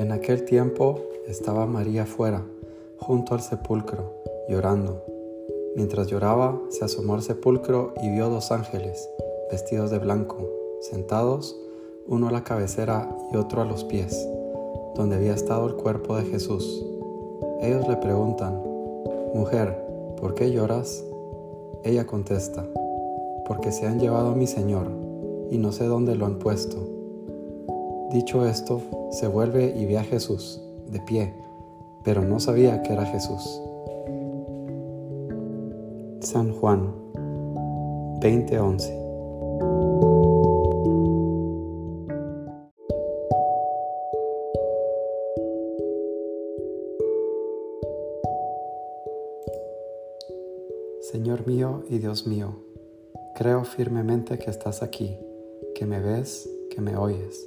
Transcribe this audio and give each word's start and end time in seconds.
En 0.00 0.12
aquel 0.12 0.46
tiempo 0.46 0.98
estaba 1.26 1.66
María 1.66 2.06
fuera, 2.06 2.42
junto 2.96 3.34
al 3.34 3.42
sepulcro, 3.42 4.14
llorando. 4.48 5.04
Mientras 5.76 6.06
lloraba, 6.06 6.58
se 6.70 6.86
asomó 6.86 7.16
al 7.16 7.22
sepulcro 7.22 7.92
y 8.02 8.08
vio 8.08 8.30
dos 8.30 8.50
ángeles, 8.50 9.06
vestidos 9.50 9.90
de 9.90 9.98
blanco, 9.98 10.38
sentados, 10.80 11.54
uno 12.06 12.28
a 12.28 12.32
la 12.32 12.44
cabecera 12.44 13.14
y 13.30 13.36
otro 13.36 13.60
a 13.60 13.66
los 13.66 13.84
pies, 13.84 14.26
donde 14.94 15.16
había 15.16 15.34
estado 15.34 15.66
el 15.66 15.74
cuerpo 15.74 16.16
de 16.16 16.24
Jesús. 16.24 16.82
Ellos 17.60 17.86
le 17.86 17.96
preguntan, 17.96 18.58
Mujer, 19.34 19.84
¿por 20.18 20.34
qué 20.34 20.50
lloras? 20.50 21.04
Ella 21.84 22.06
contesta, 22.06 22.64
Porque 23.44 23.70
se 23.70 23.86
han 23.86 24.00
llevado 24.00 24.30
a 24.30 24.34
mi 24.34 24.46
Señor, 24.46 24.86
y 25.50 25.58
no 25.58 25.72
sé 25.72 25.84
dónde 25.84 26.14
lo 26.14 26.24
han 26.24 26.38
puesto. 26.38 26.99
Dicho 28.12 28.44
esto, 28.44 28.82
se 29.12 29.28
vuelve 29.28 29.72
y 29.76 29.86
ve 29.86 29.96
a 29.96 30.02
Jesús, 30.02 30.60
de 30.88 30.98
pie, 30.98 31.32
pero 32.02 32.22
no 32.22 32.40
sabía 32.40 32.82
que 32.82 32.92
era 32.92 33.04
Jesús. 33.06 33.62
San 36.18 36.52
Juan 36.52 36.92
20:11 38.20 39.00
Señor 51.12 51.46
mío 51.46 51.84
y 51.88 51.98
Dios 51.98 52.26
mío, 52.26 52.56
creo 53.36 53.64
firmemente 53.64 54.38
que 54.38 54.50
estás 54.50 54.82
aquí, 54.82 55.16
que 55.76 55.86
me 55.86 56.00
ves, 56.00 56.48
que 56.70 56.80
me 56.80 56.96
oyes. 56.96 57.46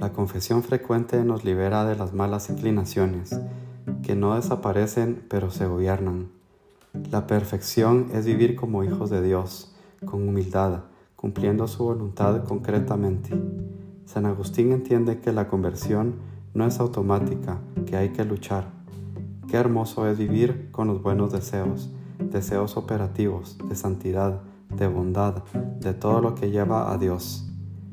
La 0.00 0.14
confesión 0.14 0.62
frecuente 0.62 1.22
nos 1.24 1.44
libera 1.44 1.84
de 1.84 1.94
las 1.94 2.14
malas 2.14 2.48
inclinaciones, 2.48 3.38
que 4.02 4.16
no 4.16 4.34
desaparecen 4.34 5.26
pero 5.28 5.50
se 5.50 5.66
gobiernan. 5.66 6.30
La 7.10 7.26
perfección 7.26 8.06
es 8.14 8.24
vivir 8.24 8.56
como 8.56 8.82
hijos 8.82 9.10
de 9.10 9.20
Dios, 9.20 9.76
con 10.06 10.26
humildad, 10.26 10.84
cumpliendo 11.16 11.68
su 11.68 11.84
voluntad 11.84 12.44
concretamente. 12.44 13.38
San 14.06 14.24
Agustín 14.24 14.72
entiende 14.72 15.20
que 15.20 15.34
la 15.34 15.48
conversión 15.48 16.14
no 16.54 16.66
es 16.66 16.80
automática, 16.80 17.58
que 17.84 17.98
hay 17.98 18.08
que 18.08 18.24
luchar. 18.24 18.70
Qué 19.48 19.58
hermoso 19.58 20.08
es 20.08 20.16
vivir 20.16 20.70
con 20.70 20.88
los 20.88 21.02
buenos 21.02 21.30
deseos, 21.30 21.90
deseos 22.18 22.78
operativos, 22.78 23.58
de 23.68 23.76
santidad, 23.76 24.40
de 24.74 24.86
bondad, 24.86 25.44
de 25.78 25.92
todo 25.92 26.22
lo 26.22 26.34
que 26.34 26.50
lleva 26.50 26.90
a 26.90 26.96
Dios. 26.96 27.49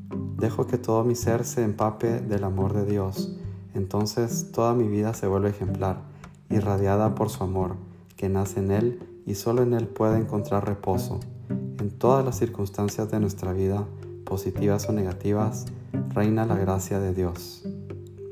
Dejo 0.10 0.68
que 0.68 0.78
todo 0.78 1.04
mi 1.04 1.16
ser 1.16 1.46
se 1.46 1.64
empape 1.64 2.20
del 2.22 2.44
amor 2.44 2.74
de 2.74 2.86
Dios. 2.86 3.36
Entonces 3.74 4.52
toda 4.52 4.74
mi 4.74 4.88
vida 4.88 5.14
se 5.14 5.28
vuelve 5.28 5.50
ejemplar, 5.50 6.02
irradiada 6.50 7.16
por 7.16 7.30
su 7.30 7.44
amor, 7.44 7.76
que 8.16 8.30
nace 8.30 8.60
en 8.60 8.72
Él 8.72 9.00
y 9.26 9.36
solo 9.36 9.64
en 9.64 9.74
Él 9.74 9.88
puede 9.88 10.18
encontrar 10.18 10.66
reposo. 10.66 11.20
En 11.50 11.90
todas 11.90 12.24
las 12.24 12.38
circunstancias 12.38 13.12
de 13.12 13.20
nuestra 13.20 13.52
vida, 13.52 13.86
positivas 14.26 14.88
o 14.90 14.94
negativas, 14.94 15.66
reina 16.14 16.46
la 16.46 16.56
gracia 16.56 17.00
de 17.00 17.14
Dios. 17.14 17.68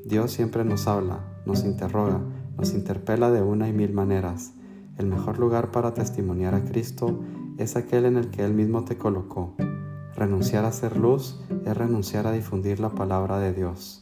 Dios 0.05 0.31
siempre 0.31 0.63
nos 0.63 0.87
habla, 0.87 1.19
nos 1.45 1.63
interroga, 1.63 2.21
nos 2.57 2.73
interpela 2.73 3.31
de 3.31 3.41
una 3.41 3.67
y 3.67 3.73
mil 3.73 3.93
maneras. 3.93 4.53
El 4.97 5.07
mejor 5.07 5.39
lugar 5.39 5.71
para 5.71 5.93
testimoniar 5.93 6.55
a 6.55 6.63
Cristo 6.63 7.19
es 7.57 7.75
aquel 7.75 8.05
en 8.05 8.17
el 8.17 8.29
que 8.29 8.45
Él 8.45 8.53
mismo 8.53 8.85
te 8.85 8.97
colocó 8.97 9.55
Renunciar 10.15 10.63
a 10.63 10.71
ser 10.71 10.95
luz 10.95 11.41
es 11.65 11.75
renunciar 11.75 12.25
a 12.25 12.31
difundir 12.31 12.79
la 12.79 12.89
palabra 12.89 13.37
de 13.37 13.51
Dios. 13.51 13.99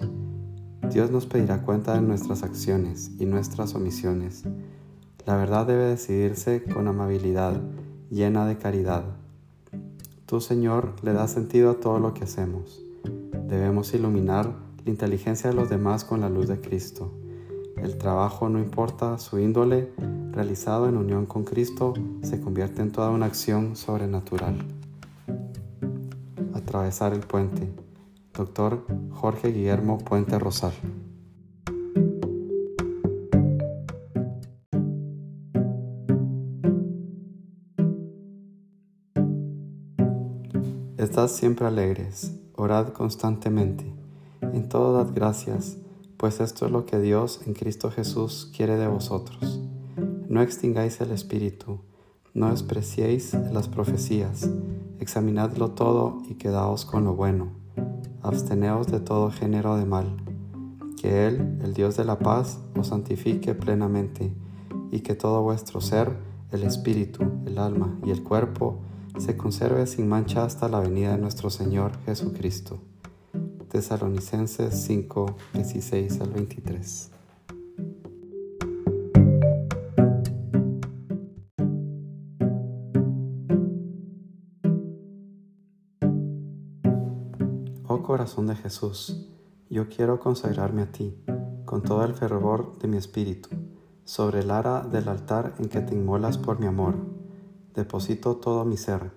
Dios 0.91 1.09
nos 1.09 1.25
pedirá 1.25 1.63
cuenta 1.63 1.95
de 1.95 2.01
nuestras 2.01 2.43
acciones 2.43 3.09
y 3.17 3.25
nuestras 3.25 3.73
omisiones. 3.73 4.43
La 5.25 5.35
verdad 5.37 5.65
debe 5.65 5.85
decidirse 5.85 6.63
con 6.65 6.87
amabilidad, 6.87 7.59
llena 8.11 8.45
de 8.45 8.59
caridad. 8.59 9.05
Tú, 10.27 10.39
Señor, 10.39 10.93
le 11.01 11.13
das 11.13 11.31
sentido 11.31 11.71
a 11.71 11.79
todo 11.79 11.97
lo 11.97 12.13
que 12.13 12.25
hacemos. 12.25 12.79
Debemos 13.47 13.91
iluminar 13.95 14.53
la 14.85 14.91
inteligencia 14.91 15.49
de 15.49 15.55
los 15.55 15.71
demás 15.71 16.03
con 16.03 16.21
la 16.21 16.29
luz 16.29 16.47
de 16.47 16.61
Cristo. 16.61 17.11
El 17.75 17.97
trabajo, 17.97 18.49
no 18.49 18.59
importa 18.59 19.17
su 19.17 19.39
índole, 19.39 19.91
realizado 20.31 20.87
en 20.87 20.95
unión 20.95 21.25
con 21.25 21.43
Cristo, 21.43 21.95
se 22.21 22.39
convierte 22.39 22.83
en 22.83 22.91
toda 22.91 23.09
una 23.09 23.25
acción 23.25 23.75
sobrenatural 23.75 24.63
atravesar 26.73 27.13
el 27.13 27.19
puente. 27.19 27.71
Doctor 28.33 28.87
Jorge 29.11 29.49
Guillermo 29.49 29.99
Puente 29.99 30.39
Rosal. 30.39 30.73
Estad 40.97 41.27
siempre 41.27 41.67
alegres, 41.67 42.31
orad 42.55 42.87
constantemente, 42.87 43.85
en 44.41 44.67
todo 44.67 44.93
dad 44.93 45.13
gracias, 45.13 45.77
pues 46.17 46.39
esto 46.39 46.65
es 46.65 46.71
lo 46.71 46.87
que 46.87 46.97
Dios 46.99 47.41
en 47.45 47.53
Cristo 47.53 47.91
Jesús 47.91 48.51
quiere 48.57 48.77
de 48.77 48.87
vosotros. 48.87 49.61
No 50.27 50.41
extingáis 50.41 50.99
el 51.01 51.11
espíritu, 51.11 51.81
no 52.33 52.49
despreciéis 52.49 53.35
las 53.51 53.67
profecías, 53.67 54.49
examinadlo 54.99 55.71
todo 55.71 56.21
y 56.27 56.35
quedaos 56.35 56.85
con 56.85 57.03
lo 57.05 57.15
bueno. 57.15 57.51
Absteneos 58.21 58.87
de 58.87 58.99
todo 58.99 59.31
género 59.31 59.77
de 59.77 59.85
mal. 59.85 60.17
Que 61.01 61.27
Él, 61.27 61.59
el 61.63 61.73
Dios 61.73 61.97
de 61.97 62.05
la 62.05 62.19
paz, 62.19 62.59
os 62.77 62.87
santifique 62.87 63.53
plenamente, 63.55 64.33
y 64.91 65.01
que 65.01 65.15
todo 65.15 65.41
vuestro 65.41 65.81
ser, 65.81 66.15
el 66.51 66.63
espíritu, 66.63 67.23
el 67.45 67.57
alma 67.57 67.97
y 68.05 68.11
el 68.11 68.23
cuerpo, 68.23 68.79
se 69.17 69.35
conserve 69.37 69.87
sin 69.87 70.07
mancha 70.07 70.45
hasta 70.45 70.69
la 70.69 70.79
venida 70.79 71.11
de 71.11 71.17
nuestro 71.17 71.49
Señor 71.49 71.91
Jesucristo. 72.05 72.79
Tesalonicenses 73.69 74.83
5, 74.83 75.35
16 75.53 76.21
al 76.21 76.29
23. 76.29 77.12
Corazón 88.01 88.47
de 88.47 88.55
Jesús, 88.55 89.27
yo 89.69 89.87
quiero 89.87 90.19
consagrarme 90.19 90.81
a 90.81 90.91
ti, 90.91 91.15
con 91.65 91.83
todo 91.83 92.03
el 92.03 92.13
fervor 92.13 92.77
de 92.79 92.87
mi 92.87 92.97
espíritu, 92.97 93.49
sobre 94.03 94.39
el 94.39 94.51
ara 94.51 94.81
del 94.81 95.07
altar 95.07 95.53
en 95.59 95.69
que 95.69 95.81
te 95.81 95.93
inmolas 95.93 96.37
por 96.37 96.59
mi 96.59 96.65
amor. 96.65 96.95
Deposito 97.73 98.37
todo 98.37 98.65
mi 98.65 98.77
ser, 98.77 99.11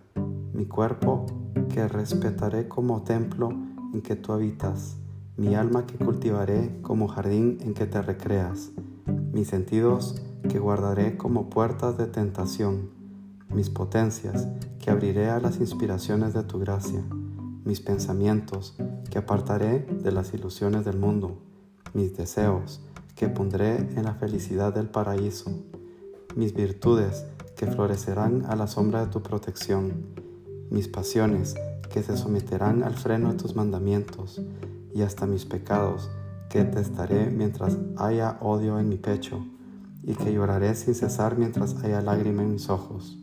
mi 0.52 0.67
cuerpo, 0.67 1.26
que 1.69 1.88
respetaré 1.88 2.69
como 2.69 3.02
templo 3.02 3.49
en 3.94 4.02
que 4.02 4.17
tú 4.17 4.32
habitas, 4.32 4.96
mi 5.37 5.55
alma 5.55 5.87
que 5.87 5.96
cultivaré 5.96 6.81
como 6.82 7.08
jardín 7.08 7.58
en 7.62 7.75
que 7.75 7.87
te 7.87 8.02
recreas, 8.02 8.73
mis 9.32 9.49
sentidos 9.49 10.23
que 10.49 10.58
guardaré 10.58 11.17
como 11.17 11.49
puertas 11.50 11.96
de 11.96 12.06
tentación, 12.06 12.90
mis 13.49 13.70
potencias 13.70 14.49
que 14.78 14.90
abriré 14.90 15.31
a 15.31 15.40
las 15.40 15.61
inspiraciones 15.61 16.34
de 16.34 16.43
tu 16.43 16.58
gracia 16.58 17.05
mis 17.66 17.80
pensamientos 17.80 18.76
que 19.10 19.18
apartaré 19.18 19.80
de 19.80 20.12
las 20.12 20.32
ilusiones 20.32 20.84
del 20.84 20.98
mundo, 20.98 21.36
mis 21.94 22.16
deseos 22.16 22.80
que 23.16 23.28
pondré 23.28 23.76
en 23.76 24.04
la 24.04 24.14
felicidad 24.14 24.72
del 24.72 24.88
paraíso, 24.88 25.50
mis 26.36 26.54
virtudes 26.54 27.24
que 27.56 27.66
florecerán 27.66 28.46
a 28.46 28.54
la 28.54 28.68
sombra 28.68 29.04
de 29.04 29.10
tu 29.10 29.20
protección, 29.20 30.06
mis 30.70 30.86
pasiones 30.86 31.56
que 31.92 32.04
se 32.04 32.16
someterán 32.16 32.84
al 32.84 32.94
freno 32.94 33.32
de 33.32 33.38
tus 33.38 33.56
mandamientos, 33.56 34.40
y 34.94 35.02
hasta 35.02 35.26
mis 35.26 35.44
pecados 35.44 36.08
que 36.48 36.64
detestaré 36.64 37.30
mientras 37.30 37.76
haya 37.96 38.38
odio 38.40 38.78
en 38.78 38.88
mi 38.88 38.96
pecho, 38.96 39.44
y 40.04 40.14
que 40.14 40.32
lloraré 40.32 40.74
sin 40.76 40.94
cesar 40.94 41.36
mientras 41.36 41.74
haya 41.82 42.00
lágrima 42.00 42.42
en 42.42 42.52
mis 42.52 42.68
ojos. 42.70 43.18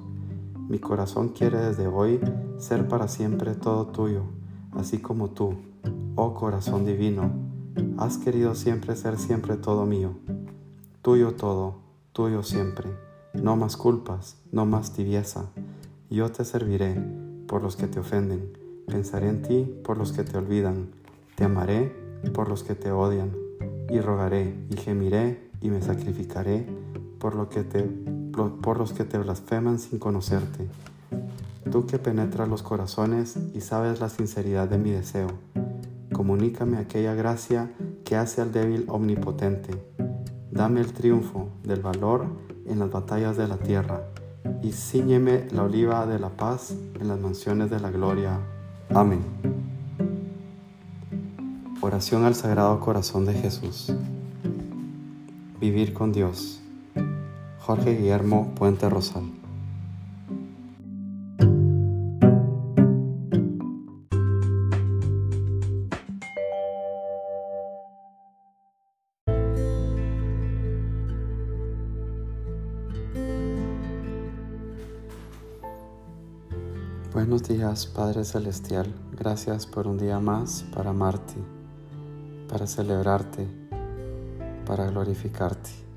Mi 0.69 0.79
corazón 0.79 1.29
quiere 1.29 1.57
desde 1.59 1.87
hoy 1.87 2.19
ser 2.57 2.87
para 2.87 3.07
siempre 3.07 3.53
todo 3.55 3.87
tuyo, 3.87 4.23
así 4.71 4.99
como 4.99 5.29
tú, 5.31 5.55
oh 6.15 6.33
corazón 6.33 6.85
divino, 6.85 7.31
has 7.97 8.17
querido 8.17 8.55
siempre 8.55 8.95
ser 8.95 9.17
siempre 9.17 9.57
todo 9.57 9.85
mío, 9.85 10.15
tuyo 11.01 11.35
todo, 11.35 11.75
tuyo 12.11 12.43
siempre, 12.43 12.89
no 13.33 13.55
más 13.55 13.77
culpas, 13.77 14.37
no 14.51 14.65
más 14.65 14.93
tibieza, 14.93 15.49
yo 16.09 16.31
te 16.31 16.45
serviré 16.45 16.95
por 17.47 17.61
los 17.61 17.75
que 17.75 17.87
te 17.87 17.99
ofenden, 17.99 18.57
pensaré 18.87 19.29
en 19.29 19.41
ti 19.41 19.81
por 19.83 19.97
los 19.97 20.11
que 20.11 20.23
te 20.23 20.37
olvidan, 20.37 20.91
te 21.35 21.43
amaré 21.43 21.93
por 22.33 22.47
los 22.49 22.63
que 22.63 22.75
te 22.75 22.91
odian, 22.91 23.31
y 23.89 23.99
rogaré 23.99 24.55
y 24.69 24.77
gemiré 24.77 25.51
y 25.61 25.69
me 25.69 25.81
sacrificaré 25.81 26.65
por, 27.19 27.35
lo 27.35 27.49
que 27.49 27.63
te, 27.63 27.89
por 28.33 28.77
los 28.77 28.91
que 28.93 29.05
te 29.05 29.17
blasfeman 29.17 29.79
sin 29.79 29.99
conocerte. 29.99 30.67
Tú 31.71 31.85
que 31.85 31.99
penetras 31.99 32.49
los 32.49 32.61
corazones 32.61 33.37
y 33.53 33.61
sabes 33.61 33.99
la 33.99 34.09
sinceridad 34.09 34.67
de 34.67 34.77
mi 34.77 34.91
deseo, 34.91 35.29
comunícame 36.11 36.77
aquella 36.77 37.13
gracia 37.13 37.71
que 38.03 38.15
hace 38.15 38.41
al 38.41 38.51
débil 38.51 38.85
omnipotente. 38.89 39.71
Dame 40.51 40.81
el 40.81 40.93
triunfo 40.93 41.49
del 41.63 41.81
valor 41.81 42.25
en 42.65 42.79
las 42.79 42.91
batallas 42.91 43.37
de 43.37 43.47
la 43.47 43.57
tierra 43.57 44.03
y 44.61 44.71
ciñeme 44.71 45.47
la 45.51 45.63
oliva 45.63 46.05
de 46.05 46.19
la 46.19 46.29
paz 46.29 46.75
en 46.99 47.07
las 47.07 47.19
mansiones 47.19 47.69
de 47.69 47.79
la 47.79 47.91
gloria. 47.91 48.39
Amén. 48.89 49.21
Oración 51.81 52.23
al 52.23 52.35
Sagrado 52.35 52.79
Corazón 52.79 53.25
de 53.25 53.33
Jesús. 53.33 53.93
Vivir 55.59 55.93
con 55.93 56.11
Dios. 56.11 56.62
Jorge 57.65 57.95
Guillermo 57.95 58.53
Puente 58.55 58.89
Rosal. 58.89 59.23
Buenos 77.13 77.43
días 77.43 77.87
Padre 77.87 78.25
Celestial, 78.25 78.93
gracias 79.13 79.67
por 79.67 79.87
un 79.87 79.97
día 79.97 80.19
más 80.19 80.65
para 80.75 80.89
amarte, 80.89 81.35
para 82.49 82.67
celebrarte, 82.67 83.47
para 84.65 84.87
glorificarte. 84.87 85.92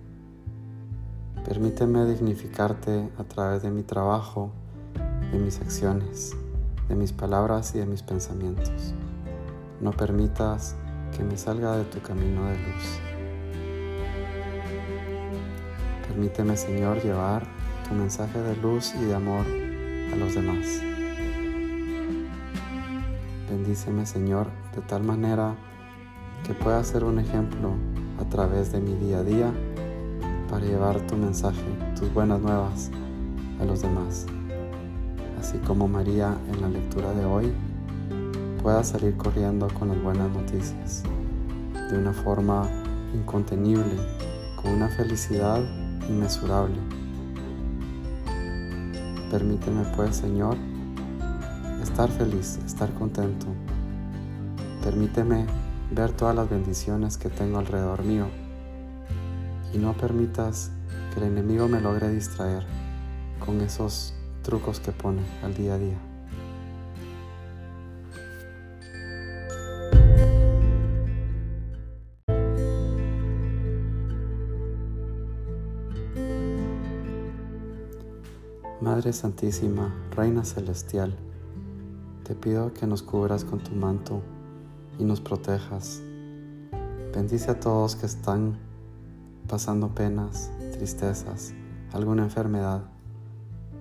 Permíteme 1.47 2.05
dignificarte 2.07 3.09
a 3.19 3.23
través 3.23 3.63
de 3.63 3.71
mi 3.71 3.85
trabajo, 3.85 4.51
de 5.31 5.39
mis 5.39 5.61
acciones, 5.61 6.37
de 6.89 6.97
mis 6.97 7.13
palabras 7.13 7.73
y 7.77 7.79
de 7.79 7.87
mis 7.87 8.03
pensamientos. 8.03 8.93
No 9.81 9.93
permitas 9.93 10.75
que 11.17 11.23
me 11.23 11.37
salga 11.37 11.77
de 11.77 11.85
tu 11.85 12.03
camino 12.03 12.47
de 12.47 12.57
luz. 12.57 13.01
Permíteme, 16.09 16.57
Señor, 16.57 17.01
llevar 17.01 17.47
tu 17.89 17.95
mensaje 17.95 18.41
de 18.41 18.57
luz 18.57 18.93
y 18.97 19.05
de 19.05 19.15
amor 19.15 19.47
a 20.13 20.17
los 20.17 20.35
demás. 20.35 20.81
Bendíceme 23.49 24.05
Señor 24.05 24.49
de 24.75 24.83
tal 24.83 25.05
manera 25.05 25.55
que 26.45 26.55
pueda 26.55 26.83
ser 26.83 27.05
un 27.05 27.21
ejemplo 27.21 27.75
a 28.21 28.29
través 28.29 28.73
de 28.73 28.81
mi 28.81 28.97
día 28.97 29.19
a 29.19 29.23
día 29.23 29.53
para 30.57 30.69
llevar 30.69 30.99
tu 31.07 31.17
mensaje, 31.17 31.61
tus 32.01 32.11
buenas 32.15 32.41
nuevas 32.41 32.91
a 33.61 33.65
los 33.67 33.83
demás. 33.83 34.25
Así 35.39 35.59
como 35.59 35.87
María 35.87 36.35
en 36.51 36.63
la 36.63 36.71
lectura 36.71 37.13
de 37.13 37.27
hoy 37.27 37.53
pueda 38.63 38.83
salir 38.83 39.19
corriendo 39.19 39.69
con 39.79 39.89
las 39.89 40.03
buenas 40.03 40.31
noticias 40.31 41.03
de 41.91 41.99
una 41.99 42.15
forma 42.15 42.67
incontenible, 43.13 43.97
con 44.63 44.73
una 44.73 44.89
felicidad 44.89 45.61
inmesurable. 46.09 46.79
Permíteme 49.31 49.85
pues, 49.95 50.17
Señor, 50.17 50.57
estar 51.83 52.09
feliz, 52.09 52.59
estar 52.65 52.91
contento. 52.95 53.47
Permíteme 54.83 55.45
ver 55.91 56.13
todas 56.13 56.35
las 56.35 56.49
bendiciones 56.49 57.19
que 57.19 57.29
tengo 57.29 57.59
alrededor 57.59 58.03
mío 58.05 58.46
y 59.77 59.79
no 59.79 59.93
permitas 59.93 60.71
que 61.13 61.21
el 61.21 61.27
enemigo 61.27 61.69
me 61.69 61.83
logre 61.83 62.09
distraer 62.09 62.65
con 63.39 63.61
esos 63.61 64.15
trucos 64.43 64.81
que 64.81 64.91
pone 64.91 65.21
al 65.43 65.55
día 65.55 65.75
a 65.75 65.79
día. 65.79 65.99
Madre 78.81 79.13
Santísima, 79.13 79.95
Reina 80.13 80.43
Celestial, 80.43 81.15
te 82.25 82.35
pido 82.35 82.73
que 82.73 82.87
nos 82.87 83.03
cubras 83.03 83.45
con 83.45 83.59
tu 83.59 83.73
manto 83.73 84.23
y 84.99 85.05
nos 85.05 85.21
protejas. 85.21 86.01
Bendice 87.13 87.51
a 87.51 87.61
todos 87.61 87.95
que 87.97 88.07
están 88.07 88.66
pasando 89.47 89.95
penas, 89.95 90.51
tristezas, 90.73 91.55
alguna 91.93 92.25
enfermedad. 92.25 92.83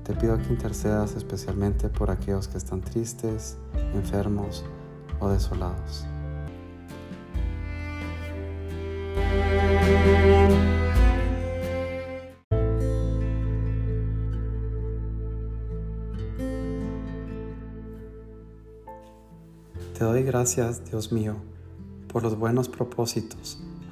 Te 0.04 0.14
pido 0.14 0.38
que 0.38 0.54
intercedas 0.54 1.16
especialmente 1.16 1.90
por 1.90 2.12
aquellos 2.12 2.48
que 2.48 2.58
están 2.58 2.82
tristes, 2.82 3.58
enfermos 3.94 4.64
o 5.20 5.30
desolados. 5.30 6.06
Te 19.98 20.04
doy 20.04 20.24
gracias, 20.24 20.84
Dios 20.84 21.14
mío, 21.14 21.36
por 22.12 22.22
los 22.22 22.38
buenos 22.38 22.68
propósitos, 22.68 23.65